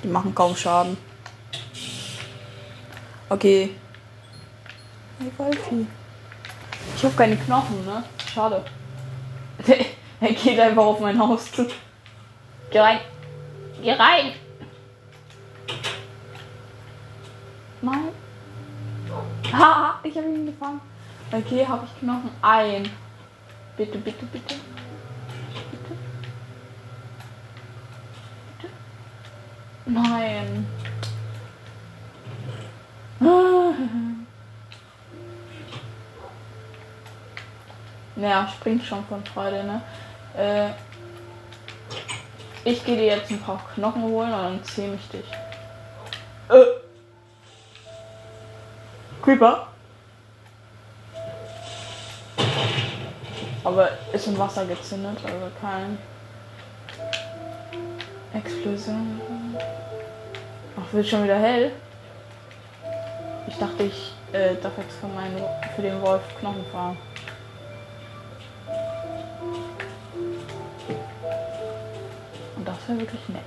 Die 0.00 0.06
machen 0.06 0.32
kaum 0.32 0.54
Schaden. 0.54 0.96
Okay. 3.28 3.74
Hey, 5.18 5.32
Wolfi. 5.36 5.88
Ich 6.94 7.04
hab 7.04 7.16
keine 7.16 7.36
Knochen, 7.36 7.84
ne? 7.84 8.04
Schade. 8.32 8.64
er 10.20 10.32
geht 10.34 10.60
einfach 10.60 10.84
auf 10.84 11.00
mein 11.00 11.18
Haus 11.18 11.50
zu. 11.50 11.66
Geh 12.70 12.78
rein. 12.78 13.00
Geh 13.82 13.90
rein. 13.90 14.34
Nein. 17.82 18.08
Haha, 19.52 19.98
ich 20.04 20.16
habe 20.16 20.28
ihn 20.28 20.46
gefangen. 20.46 20.80
Okay, 21.32 21.66
habe 21.66 21.86
ich 21.86 22.00
Knochen 22.00 22.30
ein. 22.40 22.88
Bitte, 23.76 23.98
bitte, 23.98 24.24
bitte. 24.26 24.54
Bitte. 25.70 25.96
Bitte. 28.58 28.72
Nein. 29.86 30.66
Naja, 38.18 38.48
springt 38.48 38.82
schon 38.82 39.04
von 39.04 39.22
Freude, 39.26 39.62
ne? 39.62 39.82
Äh, 40.34 40.70
ich 42.64 42.82
gehe 42.82 42.96
dir 42.96 43.04
jetzt 43.04 43.30
ein 43.30 43.38
paar 43.38 43.62
Knochen 43.74 44.02
holen 44.02 44.32
und 44.32 44.42
dann 44.42 44.64
zähme 44.64 44.94
ich 44.94 45.06
dich. 45.08 45.26
Äh. 46.48 46.64
Creeper? 49.22 49.68
Aber 53.76 53.90
ist 54.10 54.26
im 54.26 54.38
Wasser 54.38 54.64
gezündet, 54.64 55.18
also 55.22 55.50
kein 55.60 55.98
Explosion. 58.32 59.20
Ach, 60.80 60.92
wird 60.94 61.06
schon 61.06 61.24
wieder 61.24 61.38
hell. 61.38 61.72
Ich 63.46 63.58
dachte, 63.58 63.82
ich 63.82 64.14
äh, 64.32 64.54
darf 64.62 64.72
jetzt 64.78 64.96
für, 64.98 65.08
meinen, 65.08 65.44
für 65.74 65.82
den 65.82 66.00
Wolf 66.00 66.22
Knochen 66.40 66.64
fahren. 66.72 66.96
Und 72.56 72.66
das 72.66 72.76
wäre 72.88 73.00
wirklich 73.00 73.28
nett. 73.28 73.42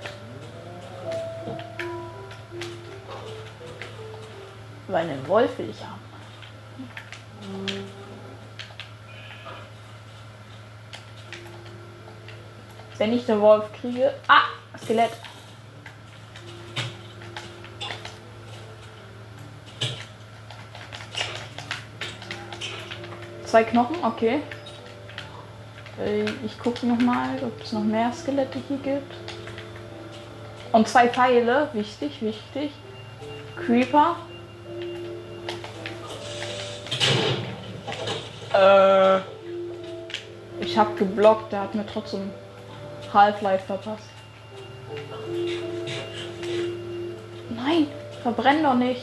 Weil 4.89 5.09
einen 5.09 5.27
Wolf 5.27 5.57
will 5.57 5.71
ich 5.71 5.83
haben. 5.83 5.99
Wenn 12.99 13.13
ich 13.13 13.25
den 13.25 13.39
Wolf 13.39 13.63
kriege. 13.79 14.13
Ah, 14.27 14.41
Skelett. 14.77 15.11
Zwei 23.45 23.63
Knochen, 23.63 23.95
okay. 24.03 24.41
Äh, 25.97 26.25
ich 26.45 26.59
gucke 26.59 26.85
noch 26.85 26.99
mal, 26.99 27.41
ob 27.41 27.63
es 27.63 27.71
noch 27.71 27.83
mehr 27.83 28.11
Skelette 28.11 28.59
hier 28.67 28.77
gibt. 28.77 29.13
Und 30.73 30.87
zwei 30.89 31.07
Pfeile, 31.07 31.69
wichtig, 31.71 32.21
wichtig. 32.21 32.71
Creeper. 33.55 34.17
Äh, 38.53 39.19
ich 40.59 40.77
hab 40.77 40.97
geblockt, 40.97 41.53
der 41.53 41.61
hat 41.61 41.75
mir 41.75 41.85
trotzdem 41.85 42.29
Half-Life 43.13 43.65
verpasst. 43.65 44.03
Nein, 47.49 47.87
verbrenn 48.21 48.63
doch 48.63 48.75
nicht. 48.75 49.01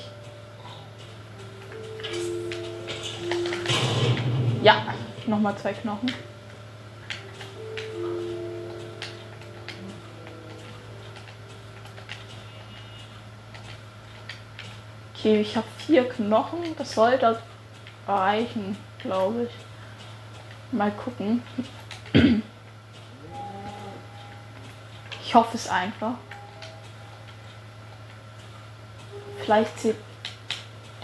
Ja, 4.63 4.83
nochmal 5.27 5.57
zwei 5.57 5.73
Knochen. 5.73 6.13
Okay, 15.15 15.41
ich 15.41 15.57
habe 15.57 15.67
vier 15.79 16.09
Knochen. 16.09 16.77
Das 16.79 16.95
sollte 16.95 17.41
reichen, 18.07 18.77
glaube 19.01 19.45
ich. 19.45 19.51
Mal 20.73 20.91
gucken. 20.93 21.43
Hoffe 25.37 25.57
es 25.57 25.69
einfach. 25.69 26.15
Vielleicht 29.45 29.79
zieht 29.79 29.97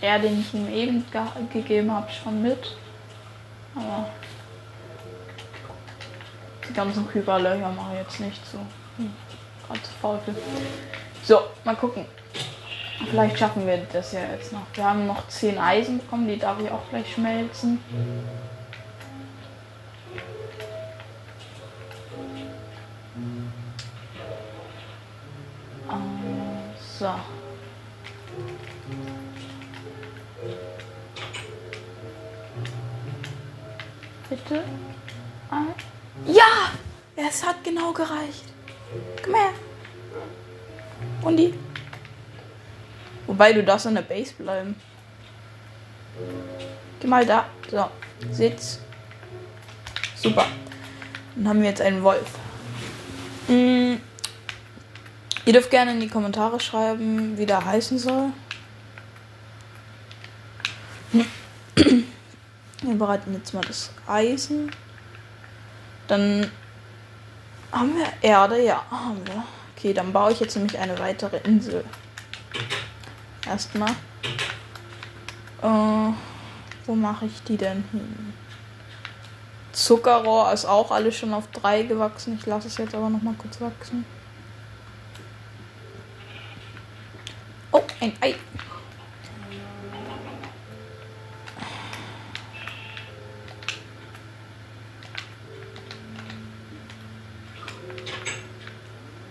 er, 0.01 0.19
den 0.19 0.41
ich 0.41 0.53
ihm 0.53 0.69
eben 0.69 1.05
ge 1.13 1.23
gegeben 1.53 1.93
habe, 1.93 2.11
schon 2.11 2.43
mit. 2.43 2.77
Aber 3.77 4.09
die 6.69 6.73
ganzen 6.73 7.07
Küberlöcher 7.07 7.71
mache 7.71 7.93
ich 7.93 7.99
jetzt 8.01 8.21
nicht 8.21 8.45
so. 8.45 8.59
Hm, 8.97 9.13
Gerade 9.67 9.83
zu 9.83 9.93
faul 10.01 10.19
für. 10.25 10.35
So, 11.23 11.43
mal 11.65 11.77
gucken. 11.77 12.07
Vielleicht 13.11 13.39
schaffen 13.39 13.67
wir 13.67 13.87
das 13.93 14.13
ja 14.13 14.21
jetzt 14.33 14.53
noch. 14.53 14.63
Wir 14.75 14.85
haben 14.85 15.07
noch 15.07 15.29
10 15.29 15.59
Eisen 15.59 15.99
bekommen, 15.99 16.27
die 16.27 16.39
darf 16.39 16.59
ich 16.61 16.71
auch 16.71 16.89
gleich 16.89 17.13
schmelzen. 17.13 17.81
So. 27.03 27.11
Bitte. 34.31 34.63
Ja! 36.27 36.71
Es 37.17 37.45
hat 37.45 37.63
genau 37.65 37.93
gereicht. 37.93 38.45
Komm 39.23 39.35
her. 39.35 39.51
Und 41.23 41.37
die. 41.37 41.55
Wobei 43.27 43.53
du 43.53 43.63
darfst 43.63 43.87
an 43.87 43.97
der 43.97 44.03
Base 44.03 44.33
bleiben. 44.35 44.77
Geh 47.01 47.07
mal 47.07 47.27
da. 47.27 47.47
So. 47.71 47.89
Sitz. 48.31 48.79
Super. 50.17 50.47
Dann 51.35 51.49
haben 51.49 51.63
wir 51.63 51.69
jetzt 51.69 51.81
einen 51.81 52.03
Wolf. 52.03 52.39
Mm. 53.49 53.82
Ihr 55.45 55.53
dürft 55.53 55.71
gerne 55.71 55.93
in 55.93 56.01
die 56.01 56.09
Kommentare 56.09 56.61
schreiben, 56.61 57.37
wie 57.37 57.47
der 57.47 57.65
heißen 57.65 57.99
soll. 57.99 58.31
Wir 62.83 62.95
bereiten 62.95 63.33
jetzt 63.35 63.53
mal 63.53 63.63
das 63.63 63.91
Eisen. 64.07 64.71
Dann 66.07 66.51
haben 67.73 67.97
wir 67.97 68.07
Erde, 68.21 68.63
ja, 68.63 68.85
haben 68.91 69.21
wir. 69.27 69.43
Okay, 69.77 69.93
dann 69.93 70.13
baue 70.13 70.33
ich 70.33 70.41
jetzt 70.41 70.55
nämlich 70.55 70.79
eine 70.79 70.99
weitere 70.99 71.39
Insel. 71.39 71.85
Erstmal. 73.47 73.91
Äh, 75.63 76.13
wo 76.87 76.95
mache 76.95 77.27
ich 77.27 77.43
die 77.43 77.57
denn 77.57 77.85
hin? 77.91 78.33
Zuckerrohr 79.73 80.53
ist 80.53 80.67
auch 80.67 80.91
alles 80.91 81.17
schon 81.17 81.35
auf 81.35 81.49
3 81.49 81.85
gewachsen. 81.85 82.37
Ich 82.39 82.47
lasse 82.47 82.69
es 82.69 82.77
jetzt 82.77 82.95
aber 82.95 83.11
noch 83.11 83.23
mal 83.23 83.35
kurz 83.35 83.61
wachsen. 83.61 84.05
Ein 88.03 88.13
Ei. 88.21 88.35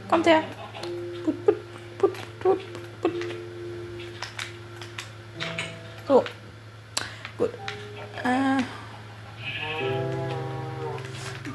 Kommt 0.10 0.26
her. 0.26 0.44
Put, 1.24 1.46
put, 1.46 1.56
put, 1.98 2.14
put, 2.40 2.60
put. 3.02 3.12
So. 6.08 6.24
Gut. 7.38 7.50
Äh. 8.24 8.64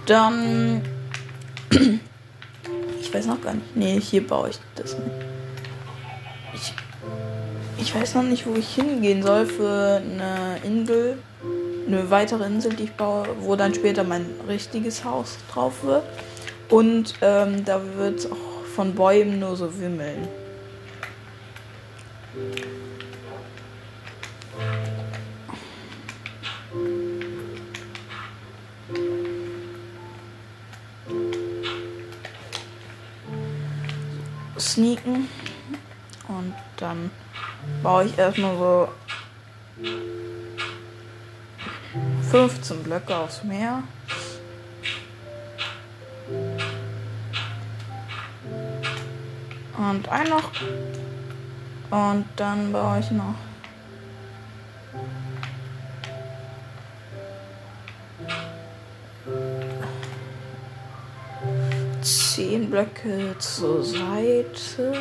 Dann. 0.06 0.82
Ich 3.00 3.14
weiß 3.14 3.26
noch 3.26 3.40
gar 3.40 3.54
nicht. 3.54 3.76
Nee, 3.76 4.00
hier 4.00 4.26
baue 4.26 4.50
ich 4.50 4.58
das 4.74 4.95
ich 7.86 7.94
weiß 7.94 8.16
noch 8.16 8.24
nicht, 8.24 8.48
wo 8.48 8.54
ich 8.56 8.74
hingehen 8.74 9.22
soll 9.22 9.46
für 9.46 10.02
eine 10.02 10.58
Insel. 10.64 11.18
Eine 11.86 12.10
weitere 12.10 12.44
Insel, 12.44 12.74
die 12.74 12.84
ich 12.84 12.92
baue, 12.92 13.28
wo 13.42 13.54
dann 13.54 13.74
später 13.74 14.02
mein 14.02 14.26
richtiges 14.48 15.04
Haus 15.04 15.38
drauf 15.52 15.84
wird. 15.84 16.02
Und 16.68 17.14
ähm, 17.22 17.64
da 17.64 17.80
wird 17.96 18.18
es 18.18 18.32
auch 18.32 18.64
von 18.74 18.92
Bäumen 18.96 19.38
nur 19.38 19.54
so 19.54 19.78
wimmeln. 19.78 20.26
Erstmal 38.26 38.56
so 38.56 38.88
15 42.30 42.82
Blöcke 42.82 43.16
aufs 43.16 43.44
Meer. 43.44 43.84
Und 49.78 50.08
ein 50.08 50.28
noch. 50.28 50.50
Und 51.90 52.26
dann 52.34 52.72
baue 52.72 52.98
ich 52.98 53.10
noch. 53.12 53.34
Zehn 62.02 62.70
Blöcke 62.70 63.36
zur 63.38 63.84
Seite. 63.84 64.92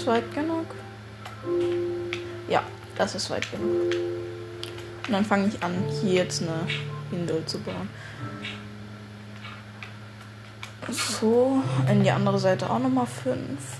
Das 0.00 0.06
weit 0.06 0.34
genug? 0.34 0.66
Ja, 2.48 2.62
das 2.96 3.14
ist 3.14 3.28
weit 3.30 3.50
genug. 3.50 3.94
Und 5.06 5.12
dann 5.12 5.24
fange 5.24 5.48
ich 5.48 5.62
an, 5.62 5.74
hier 6.00 6.14
jetzt 6.14 6.42
eine 6.42 6.66
Insel 7.10 7.44
zu 7.44 7.58
bauen. 7.60 7.88
So, 10.88 11.62
in 11.88 12.02
die 12.02 12.10
andere 12.10 12.38
Seite 12.38 12.68
auch 12.68 12.78
nochmal 12.78 13.06
fünf. 13.06 13.76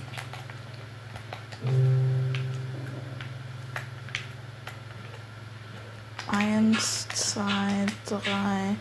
Eins, 6.29 7.09
zwei, 7.09 7.87
drei, 8.07 8.77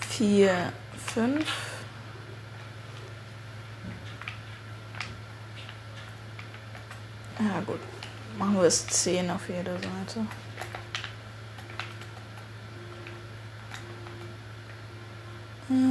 vier, 0.00 0.72
fünf. 1.06 1.67
Ja 7.48 7.60
gut, 7.60 7.80
machen 8.38 8.56
wir 8.56 8.64
es 8.64 8.86
zehn 8.86 9.30
auf 9.30 9.48
jeder 9.48 9.72
Seite. 9.72 10.26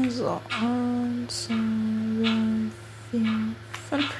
So, 0.10 0.40
eins, 0.50 1.46
zwei, 1.46 1.54
drei, 2.22 2.72
vier, 3.10 3.56
fünf. 3.90 4.14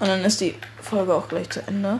Und 0.00 0.08
dann 0.08 0.24
ist 0.24 0.40
die 0.40 0.54
Folge 0.82 1.14
auch 1.14 1.28
gleich 1.28 1.48
zu 1.48 1.66
Ende. 1.66 1.98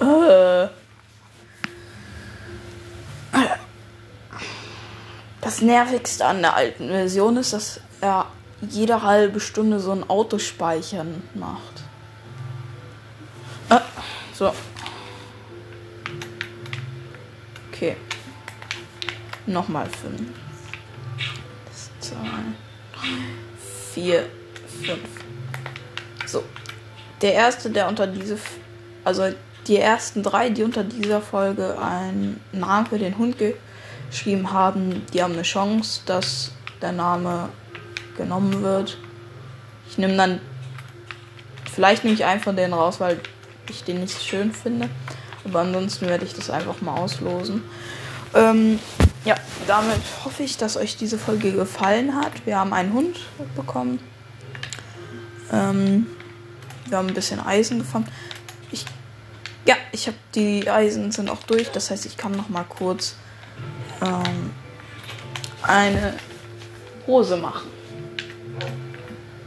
Äh. 0.00 0.68
Das 5.40 5.62
nervigste 5.62 6.26
an 6.26 6.42
der 6.42 6.54
alten 6.54 6.88
Version 6.88 7.38
ist, 7.38 7.54
dass 7.54 7.80
er 8.00 8.26
jede 8.60 9.02
halbe 9.02 9.40
Stunde 9.40 9.78
so 9.80 9.92
ein 9.92 10.08
Autospeichern 10.08 11.22
macht. 11.34 11.82
Äh, 13.70 13.80
so. 14.34 14.52
Okay. 17.70 17.96
Nochmal 19.46 19.86
fünf. 19.86 20.20
Zwei, 22.00 22.16
vier, 23.92 24.26
fünf. 24.82 25.08
So. 26.26 26.42
Der 27.22 27.34
erste, 27.34 27.70
der 27.70 27.88
unter 27.88 28.06
diese, 28.06 28.38
also 29.04 29.32
die 29.66 29.76
ersten 29.76 30.22
drei, 30.22 30.50
die 30.50 30.62
unter 30.62 30.84
dieser 30.84 31.20
Folge 31.20 31.78
einen 31.80 32.40
Namen 32.52 32.86
für 32.86 32.98
den 32.98 33.16
Hund 33.18 33.36
geschrieben 34.10 34.52
haben, 34.52 35.04
die 35.12 35.22
haben 35.22 35.34
eine 35.34 35.42
Chance, 35.42 36.00
dass 36.06 36.52
der 36.80 36.92
Name 36.92 37.48
genommen 38.18 38.62
wird. 38.62 38.98
Ich 39.88 39.96
nehme 39.96 40.16
dann, 40.16 40.40
vielleicht 41.72 42.04
nehme 42.04 42.14
ich 42.14 42.26
einen 42.26 42.40
von 42.40 42.56
denen 42.56 42.74
raus, 42.74 43.00
weil 43.00 43.18
ich 43.70 43.84
den 43.84 44.00
nicht 44.00 44.22
schön 44.22 44.52
finde. 44.52 44.90
Aber 45.44 45.60
ansonsten 45.60 46.06
werde 46.06 46.26
ich 46.26 46.34
das 46.34 46.50
einfach 46.50 46.82
mal 46.82 46.94
auslosen. 46.96 47.62
Ähm, 48.34 48.78
ja, 49.24 49.34
damit 49.66 50.00
hoffe 50.24 50.42
ich, 50.42 50.58
dass 50.58 50.76
euch 50.76 50.96
diese 50.96 51.18
Folge 51.18 51.52
gefallen 51.52 52.14
hat. 52.14 52.32
Wir 52.44 52.58
haben 52.58 52.72
einen 52.72 52.92
Hund 52.92 53.18
bekommen. 53.56 54.00
Ähm, 55.50 56.06
wir 56.86 56.98
haben 56.98 57.08
ein 57.08 57.14
bisschen 57.14 57.40
Eisen 57.40 57.78
gefangen. 57.78 58.06
Ich, 58.70 58.84
ja, 59.64 59.76
ich 59.92 60.06
habe 60.06 60.16
die 60.34 60.68
Eisen 60.68 61.10
sind 61.12 61.30
auch 61.30 61.42
durch. 61.44 61.70
Das 61.70 61.90
heißt, 61.90 62.06
ich 62.06 62.16
kann 62.16 62.32
noch 62.32 62.48
mal 62.48 62.64
kurz 62.64 63.16
ähm, 64.02 64.50
eine 65.62 66.14
Hose 67.06 67.36
machen. 67.36 67.77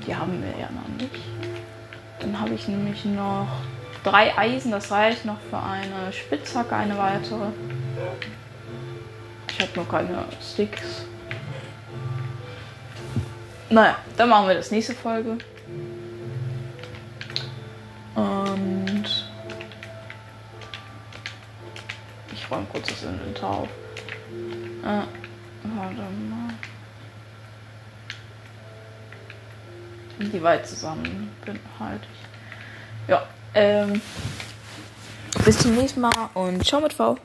Die 0.06 0.16
haben 0.16 0.42
wir 0.42 0.60
ja 0.60 0.70
noch 0.72 0.88
nicht. 0.98 1.24
Dann 2.20 2.40
habe 2.40 2.54
ich 2.54 2.68
nämlich 2.68 3.06
noch 3.06 3.48
drei 4.04 4.38
Eisen. 4.38 4.72
Das 4.72 4.92
reicht 4.92 5.26
noch 5.26 5.40
für 5.50 5.60
eine 5.60 6.12
Spitzhacke, 6.12 6.76
eine 6.76 6.98
weitere. 6.98 7.48
Ich 9.50 9.60
habe 9.60 9.80
noch 9.80 9.90
keine 9.90 10.26
Sticks. 10.42 11.06
Naja, 13.70 13.96
dann 14.18 14.30
machen 14.30 14.48
wir 14.48 14.56
das 14.56 14.72
nächste 14.72 14.94
Folge. 14.94 15.38
Und 18.16 19.06
ich 22.34 22.52
räume 22.52 22.66
kurz 22.72 22.88
das 22.90 23.04
Inventar 23.04 23.50
auf. 23.50 23.70
Äh, 24.84 25.04
warte 25.64 26.02
mal. 26.30 26.41
Die 30.30 30.42
weit 30.44 30.68
zusammen 30.68 31.32
bin 31.46 31.60
halt 31.80 32.02
ich. 32.04 33.10
Ja, 33.10 33.24
ähm. 33.54 34.02
Bis 35.46 35.58
zum 35.58 35.76
nächsten 35.76 36.02
Mal 36.02 36.30
und 36.34 36.64
ciao 36.66 36.82
mit 36.82 36.94
V. 36.94 37.18